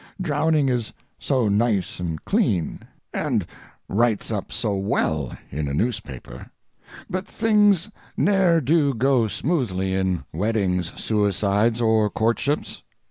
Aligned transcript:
Drowning 0.19 0.67
is 0.67 0.91
so 1.19 1.47
nice 1.47 1.99
and 1.99 2.25
clean, 2.25 2.79
and 3.13 3.45
writes 3.87 4.31
up 4.31 4.51
so 4.51 4.75
well 4.75 5.37
in 5.51 5.67
a 5.67 5.75
newspaper. 5.75 6.49
But 7.07 7.27
things 7.27 7.91
ne'er 8.17 8.61
do 8.61 8.95
go 8.95 9.27
smoothly 9.27 9.93
in 9.93 10.23
weddings, 10.33 10.91
suicides, 10.99 11.81
or 11.81 12.09
courtships. 12.09 12.81